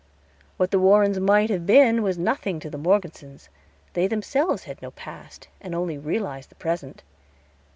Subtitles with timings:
[0.57, 3.49] What the Warrens might have been was nothing to the Morgesons;
[3.93, 7.03] they themselves had no past, and only realized the present.